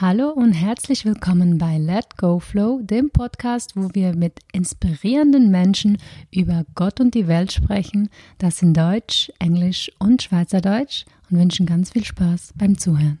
Hallo 0.00 0.30
und 0.30 0.52
herzlich 0.52 1.04
willkommen 1.04 1.58
bei 1.58 1.76
Let 1.76 2.16
Go 2.16 2.38
Flow, 2.38 2.80
dem 2.80 3.10
Podcast, 3.10 3.76
wo 3.76 3.90
wir 3.92 4.16
mit 4.16 4.38
inspirierenden 4.50 5.50
Menschen 5.50 5.98
über 6.30 6.64
Gott 6.74 7.00
und 7.00 7.12
die 7.14 7.28
Welt 7.28 7.52
sprechen, 7.52 8.08
das 8.38 8.62
in 8.62 8.72
Deutsch, 8.72 9.30
Englisch 9.38 9.92
und 9.98 10.22
Schweizerdeutsch 10.22 11.04
und 11.28 11.38
wünschen 11.38 11.66
ganz 11.66 11.90
viel 11.90 12.06
Spaß 12.06 12.54
beim 12.56 12.78
Zuhören. 12.78 13.18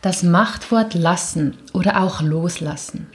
Das 0.00 0.22
Machtwort 0.22 0.94
lassen 0.94 1.58
oder 1.74 2.00
auch 2.00 2.22
loslassen. 2.22 3.06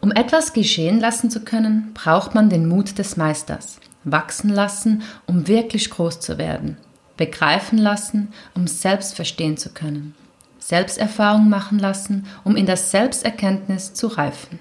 Um 0.00 0.12
etwas 0.12 0.54
geschehen 0.54 0.98
lassen 0.98 1.28
zu 1.28 1.44
können, 1.44 1.90
braucht 1.92 2.34
man 2.34 2.48
den 2.48 2.66
Mut 2.66 2.96
des 2.98 3.18
Meisters. 3.18 3.80
Wachsen 4.04 4.48
lassen, 4.48 5.02
um 5.26 5.46
wirklich 5.46 5.90
groß 5.90 6.20
zu 6.20 6.38
werden 6.38 6.78
begreifen 7.16 7.78
lassen, 7.78 8.32
um 8.54 8.66
selbst 8.66 9.14
verstehen 9.14 9.56
zu 9.56 9.70
können. 9.70 10.14
Selbsterfahrung 10.62 11.48
machen 11.48 11.78
lassen, 11.78 12.26
um 12.44 12.54
in 12.56 12.66
der 12.66 12.76
Selbsterkenntnis 12.76 13.94
zu 13.94 14.06
reifen. 14.06 14.60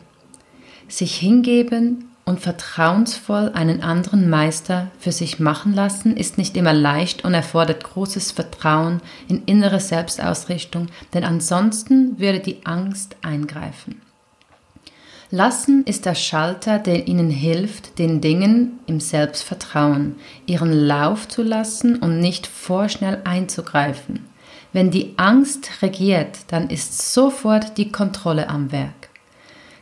Sich 0.88 1.16
hingeben 1.16 2.10
und 2.26 2.40
vertrauensvoll 2.40 3.52
einen 3.54 3.82
anderen 3.82 4.30
Meister 4.30 4.90
für 5.00 5.12
sich 5.12 5.40
machen 5.40 5.74
lassen, 5.74 6.18
ist 6.18 6.38
nicht 6.38 6.58
immer 6.58 6.74
leicht 6.74 7.24
und 7.24 7.34
erfordert 7.34 7.84
großes 7.84 8.32
Vertrauen 8.32 9.02
in 9.28 9.44
innere 9.46 9.80
Selbstausrichtung, 9.80 10.88
denn 11.14 11.24
ansonsten 11.24 12.20
würde 12.20 12.40
die 12.40 12.66
Angst 12.66 13.16
eingreifen. 13.22 14.02
Lassen 15.30 15.86
ist 15.86 16.06
der 16.06 16.16
Schalter, 16.16 16.78
der 16.78 17.08
ihnen 17.08 17.30
hilft, 17.30 18.00
den 18.00 18.22
Dingen 18.22 18.80
im 18.86 19.00
Selbstvertrauen 19.00 20.16
ihren 20.46 20.74
Lauf 20.74 21.28
zu 21.28 21.44
lassen 21.44 21.98
und 21.98 22.20
nicht 22.20 22.48
vorschnell 22.48 23.22
einzugreifen. 23.24 24.31
Wenn 24.74 24.92
die 24.92 25.14
Angst 25.18 25.82
regiert, 25.82 26.40
dann 26.48 26.70
ist 26.70 27.14
sofort 27.14 27.78
die 27.78 27.92
Kontrolle 27.92 28.50
am 28.50 28.72
Werk. 28.72 29.10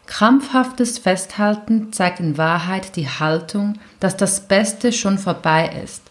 Krampfhaftes 0.08 0.98
Festhalten 0.98 1.94
zeigt 1.94 2.20
in 2.20 2.38
Wahrheit 2.38 2.96
die 2.96 3.08
Haltung, 3.08 3.78
dass 4.00 4.18
das 4.18 4.48
Beste 4.48 4.92
schon 4.92 5.20
vorbei 5.20 5.70
ist 5.84 6.02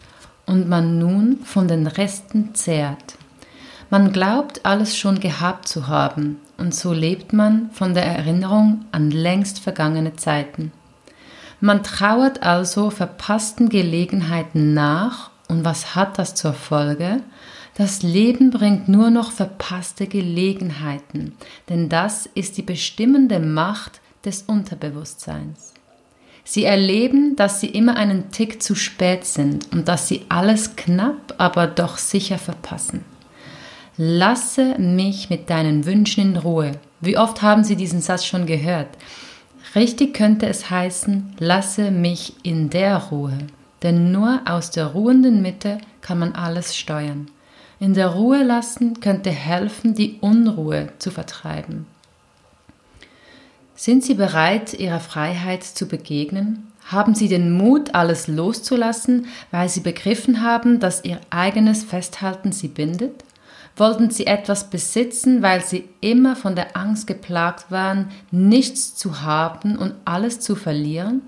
und 0.47 0.69
man 0.69 0.99
nun 0.99 1.41
von 1.45 1.67
den 1.67 1.89
Resten 1.89 2.55
zehrt. 2.55 3.17
Man 3.91 4.13
glaubt, 4.13 4.65
alles 4.65 4.97
schon 4.97 5.19
gehabt 5.19 5.67
zu 5.67 5.89
haben, 5.89 6.39
und 6.59 6.75
so 6.75 6.93
lebt 6.93 7.33
man 7.33 7.71
von 7.73 7.95
der 7.95 8.05
Erinnerung 8.05 8.85
an 8.93 9.11
längst 9.11 9.61
vergangene 9.61 10.15
Zeiten. 10.17 10.73
Man 11.61 11.83
trauert 11.83 12.43
also 12.43 12.91
verpassten 12.91 13.69
Gelegenheiten 13.69 14.75
nach, 14.75 15.31
und 15.49 15.65
was 15.65 15.95
hat 15.95 16.19
das 16.19 16.35
zur 16.35 16.53
Folge? 16.53 17.21
Das 17.79 18.03
Leben 18.03 18.51
bringt 18.51 18.89
nur 18.89 19.09
noch 19.11 19.31
verpasste 19.31 20.09
Gelegenheiten, 20.09 21.35
denn 21.69 21.89
das 21.89 22.27
ist 22.27 22.57
die 22.57 22.63
bestimmende 22.63 23.39
Macht 23.39 24.01
des 24.25 24.43
Unterbewusstseins. 24.43 25.75
Sie 26.43 26.65
erleben, 26.65 27.37
dass 27.37 27.61
sie 27.61 27.69
immer 27.69 27.97
einen 27.97 28.33
Tick 28.33 28.61
zu 28.65 28.75
spät 28.75 29.25
sind 29.25 29.73
und 29.73 29.87
dass 29.87 30.09
sie 30.09 30.23
alles 30.29 30.75
knapp, 30.75 31.37
aber 31.39 31.69
doch 31.69 31.99
sicher 31.99 32.39
verpassen. 32.39 33.05
Lasse 33.97 34.77
mich 34.81 35.31
mit 35.31 35.49
deinen 35.49 35.87
Wünschen 35.87 36.33
in 36.33 36.37
Ruhe. 36.37 36.73
Wie 37.01 37.17
oft 37.17 37.43
haben 37.43 37.63
Sie 37.63 37.77
diesen 37.77 38.01
Satz 38.01 38.25
schon 38.25 38.47
gehört? 38.47 38.89
Richtig 39.77 40.15
könnte 40.15 40.49
es 40.49 40.69
heißen, 40.69 41.37
lasse 41.39 41.93
mich 41.93 42.35
in 42.43 42.71
der 42.71 42.97
Ruhe. 42.97 43.39
Denn 43.85 44.11
nur 44.11 44.41
aus 44.47 44.73
der 44.73 44.87
ruhenden 44.87 45.43
Mitte 45.43 45.79
kann 46.01 46.19
man 46.19 46.33
alles 46.33 46.77
steuern. 46.77 47.29
In 47.81 47.95
der 47.95 48.09
Ruhe 48.09 48.43
lassen 48.43 49.01
könnte 49.01 49.31
helfen, 49.31 49.95
die 49.95 50.19
Unruhe 50.21 50.89
zu 50.99 51.11
vertreiben. 51.11 51.87
Sind 53.77 54.03
Sie 54.03 54.15
bereit, 54.15 54.75
Ihrer 54.75 55.01
Freiheit 55.01 55.63
zu 55.63 55.87
begegnen? 55.87 56.67
Haben 56.85 57.15
Sie 57.15 57.29
den 57.29 57.53
Mut, 57.53 57.95
alles 57.95 58.27
loszulassen, 58.27 59.27
weil 59.51 59.69
Sie 59.69 59.81
begriffen 59.81 60.43
haben, 60.43 60.81
dass 60.81 61.05
Ihr 61.05 61.21
eigenes 61.31 61.85
Festhalten 61.85 62.51
Sie 62.51 62.69
bindet? 62.69 63.23
wollten 63.79 64.11
sie 64.11 64.27
etwas 64.27 64.71
besitzen, 64.71 65.43
weil 65.43 65.65
sie 65.65 65.89
immer 66.01 66.37
von 66.37 66.57
der 66.57 66.77
Angst 66.77 67.07
geplagt 67.07 67.71
waren, 67.71 68.11
nichts 68.31 68.95
zu 68.95 69.23
haben 69.23 69.77
und 69.77 69.95
alles 70.05 70.41
zu 70.41 70.57
verlieren? 70.57 71.23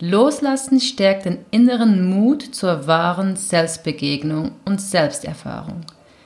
Loslassen 0.00 0.80
stärkt 0.80 1.24
den 1.24 1.38
inneren 1.50 2.08
Mut 2.08 2.42
zur 2.42 2.86
wahren 2.86 3.36
Selbstbegegnung 3.36 4.52
und 4.64 4.80
Selbsterfahrung. 4.80 5.82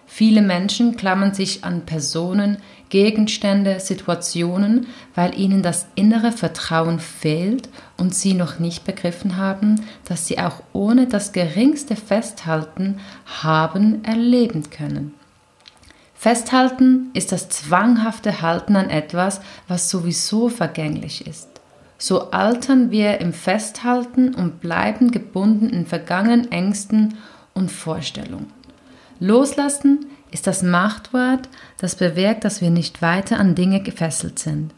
Viele 0.07 0.41
Menschen 0.41 0.97
klammern 0.97 1.35
sich 1.35 1.65
an 1.65 1.85
Personen, 1.85 2.57
Gegenstände, 2.89 3.79
Situationen, 3.79 4.87
weil 5.15 5.39
ihnen 5.39 5.63
das 5.63 5.87
innere 5.97 6.33
Vertrauen 6.33 6.99
fehlt 6.99 7.69
und 7.99 8.15
sie 8.15 8.33
noch 8.33 8.59
nicht 8.59 8.85
begriffen 8.85 9.37
haben, 9.37 9.85
dass 10.07 10.27
sie 10.27 10.39
auch 10.39 10.63
ohne 10.73 11.07
das 11.07 11.33
geringste 11.33 11.95
Festhalten 11.95 13.01
haben 13.43 14.03
erleben 14.03 14.71
können. 14.71 15.13
Festhalten 16.15 17.11
ist 17.13 17.31
das 17.31 17.51
zwanghafte 17.51 18.41
Halten 18.41 18.77
an 18.77 18.89
etwas, 18.89 19.43
was 19.69 19.91
sowieso 19.91 20.49
vergänglich 20.49 21.27
ist. 21.27 21.58
So 21.99 22.31
altern 22.31 22.93
wir 22.93 23.21
im 23.21 23.33
Festhalten 23.33 24.35
und 24.35 24.61
bleiben 24.61 25.11
gebunden 25.11 25.69
in 25.69 25.85
vergangenen 25.85 26.51
Ängsten 26.53 27.15
und 27.55 27.73
Vorstellungen. 27.73 28.53
Loslassen 29.19 30.07
ist 30.31 30.47
das 30.47 30.63
Machtwort, 30.63 31.49
das 31.79 31.97
bewirkt, 31.97 32.45
dass 32.45 32.61
wir 32.61 32.71
nicht 32.71 33.03
weiter 33.03 33.41
an 33.41 33.57
Dinge 33.57 33.83
gefesselt 33.83 34.39
sind. 34.39 34.73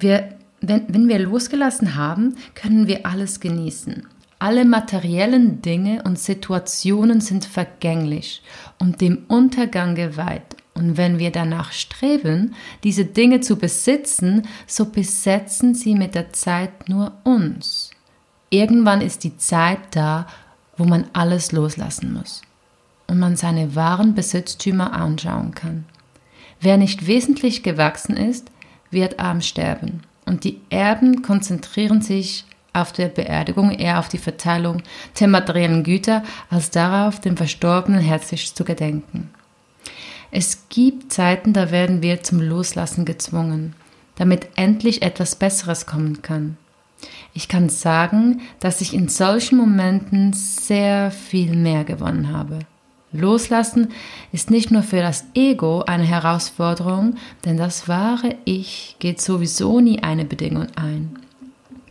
Wir, 0.00 0.34
wenn, 0.60 0.84
wenn 0.88 1.08
wir 1.08 1.20
losgelassen 1.20 1.94
haben, 1.94 2.36
können 2.54 2.88
wir 2.88 3.06
alles 3.06 3.38
genießen. 3.38 4.06
Alle 4.40 4.64
materiellen 4.64 5.62
Dinge 5.62 6.02
und 6.02 6.18
Situationen 6.18 7.20
sind 7.20 7.44
vergänglich 7.44 8.42
und 8.80 9.00
dem 9.00 9.26
Untergang 9.28 9.94
geweiht. 9.94 10.56
Und 10.82 10.96
wenn 10.96 11.20
wir 11.20 11.30
danach 11.30 11.70
streben, 11.70 12.56
diese 12.82 13.04
Dinge 13.04 13.40
zu 13.40 13.54
besitzen, 13.54 14.48
so 14.66 14.86
besetzen 14.86 15.76
sie 15.76 15.94
mit 15.94 16.16
der 16.16 16.32
Zeit 16.32 16.88
nur 16.88 17.12
uns. 17.22 17.90
Irgendwann 18.50 19.00
ist 19.00 19.22
die 19.22 19.36
Zeit 19.36 19.78
da, 19.92 20.26
wo 20.76 20.84
man 20.84 21.04
alles 21.12 21.52
loslassen 21.52 22.12
muss 22.12 22.42
und 23.06 23.20
man 23.20 23.36
seine 23.36 23.76
wahren 23.76 24.16
Besitztümer 24.16 24.92
anschauen 24.92 25.54
kann. 25.54 25.84
Wer 26.60 26.78
nicht 26.78 27.06
wesentlich 27.06 27.62
gewachsen 27.62 28.16
ist, 28.16 28.50
wird 28.90 29.20
arm 29.20 29.40
sterben. 29.40 30.02
Und 30.26 30.42
die 30.42 30.60
Erben 30.68 31.22
konzentrieren 31.22 32.02
sich 32.02 32.44
auf 32.72 32.90
der 32.90 33.06
Beerdigung 33.06 33.70
eher 33.70 34.00
auf 34.00 34.08
die 34.08 34.18
Verteilung 34.18 34.82
der 35.20 35.28
materiellen 35.28 35.84
Güter, 35.84 36.24
als 36.50 36.70
darauf, 36.70 37.20
dem 37.20 37.36
Verstorbenen 37.36 38.00
herzlich 38.00 38.52
zu 38.52 38.64
gedenken. 38.64 39.30
Es 40.34 40.70
gibt 40.70 41.12
Zeiten, 41.12 41.52
da 41.52 41.70
werden 41.70 42.00
wir 42.00 42.22
zum 42.22 42.40
Loslassen 42.40 43.04
gezwungen, 43.04 43.74
damit 44.16 44.48
endlich 44.56 45.02
etwas 45.02 45.36
Besseres 45.36 45.84
kommen 45.84 46.22
kann. 46.22 46.56
Ich 47.34 47.48
kann 47.48 47.68
sagen, 47.68 48.40
dass 48.58 48.80
ich 48.80 48.94
in 48.94 49.08
solchen 49.08 49.58
Momenten 49.58 50.32
sehr 50.32 51.10
viel 51.10 51.54
mehr 51.54 51.84
gewonnen 51.84 52.32
habe. 52.32 52.60
Loslassen 53.12 53.88
ist 54.32 54.50
nicht 54.50 54.70
nur 54.70 54.82
für 54.82 55.02
das 55.02 55.26
Ego 55.34 55.82
eine 55.82 56.04
Herausforderung, 56.04 57.16
denn 57.44 57.58
das 57.58 57.86
wahre 57.86 58.36
Ich 58.46 58.96
geht 59.00 59.20
sowieso 59.20 59.80
nie 59.80 60.02
eine 60.02 60.24
Bedingung 60.24 60.68
ein. 60.76 61.18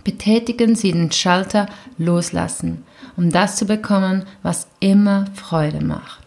Betätigen 0.04 0.76
Sie 0.76 0.92
den 0.92 1.12
Schalter 1.12 1.68
Loslassen, 2.00 2.84
um 3.18 3.30
das 3.30 3.56
zu 3.56 3.66
bekommen, 3.66 4.24
was 4.42 4.68
immer 4.80 5.26
Freude 5.36 5.86
macht. 5.86 6.21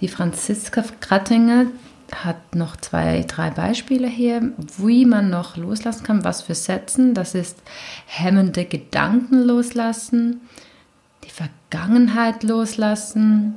Die 0.00 0.08
Franziska 0.08 0.84
Krattinger 1.00 1.66
hat 2.12 2.54
noch 2.54 2.76
zwei, 2.76 3.24
drei 3.26 3.50
Beispiele 3.50 4.08
hier, 4.08 4.52
wie 4.78 5.04
man 5.04 5.30
noch 5.30 5.56
loslassen 5.56 6.04
kann, 6.04 6.24
was 6.24 6.42
für 6.42 6.54
Sätzen. 6.54 7.14
Das 7.14 7.34
ist 7.34 7.58
hemmende 8.06 8.64
Gedanken 8.64 9.42
loslassen, 9.42 10.40
die 11.24 11.30
Vergangenheit 11.30 12.42
loslassen, 12.42 13.56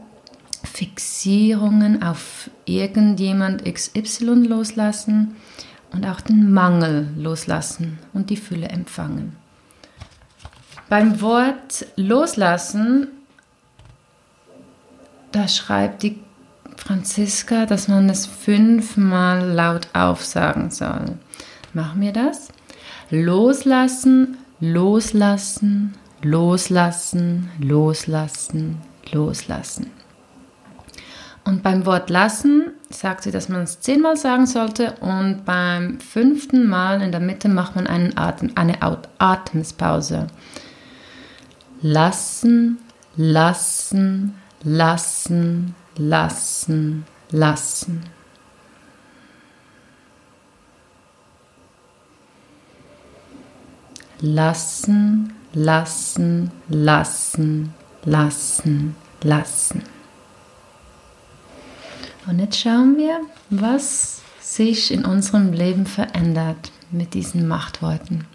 Fixierungen 0.63 2.03
auf 2.03 2.49
irgendjemand 2.65 3.65
XY 3.65 4.45
loslassen, 4.47 5.35
und 5.93 6.05
auch 6.05 6.21
den 6.21 6.51
Mangel 6.51 7.09
loslassen 7.15 7.99
und 8.13 8.29
die 8.29 8.37
Fülle 8.37 8.67
empfangen. 8.67 9.35
Beim 10.89 11.21
Wort 11.21 11.85
loslassen, 11.95 13.07
da 15.31 15.47
schreibt 15.47 16.03
die 16.03 16.19
Franziska, 16.85 17.65
dass 17.65 17.87
man 17.87 18.09
es 18.09 18.25
fünfmal 18.25 19.49
laut 19.49 19.87
aufsagen 19.93 20.69
soll. 20.69 21.17
Machen 21.73 22.01
wir 22.01 22.11
das? 22.11 22.49
Loslassen, 23.09 24.37
loslassen, 24.59 25.93
loslassen, 26.21 27.49
loslassen, 27.59 28.81
loslassen. 29.13 29.91
Und 31.45 31.63
beim 31.63 31.85
Wort 31.85 32.09
lassen 32.09 32.71
sagt 32.89 33.23
sie, 33.23 33.31
dass 33.31 33.47
man 33.47 33.61
es 33.61 33.79
zehnmal 33.79 34.17
sagen 34.17 34.45
sollte 34.45 34.95
und 34.99 35.45
beim 35.45 36.01
fünften 36.01 36.67
Mal 36.67 37.01
in 37.01 37.11
der 37.11 37.21
Mitte 37.21 37.47
macht 37.47 37.77
man 37.77 37.87
Atem, 38.17 38.51
eine 38.55 38.79
Atemspause. 39.19 40.27
Lassen, 41.81 42.77
lassen, 43.15 44.35
lassen, 44.63 45.75
lassen, 45.97 47.05
lassen. 47.29 48.03
Lassen, 54.19 55.33
lassen, 55.53 56.51
lassen, 56.69 57.73
lassen, 58.05 58.95
lassen. 59.21 59.83
Und 62.25 62.39
jetzt 62.39 62.57
schauen 62.57 62.95
wir, 62.97 63.19
was 63.49 64.21
sich 64.39 64.91
in 64.91 65.03
unserem 65.03 65.51
Leben 65.51 65.85
verändert 65.85 66.71
mit 66.89 67.13
diesen 67.13 67.47
Machtworten. 67.47 68.25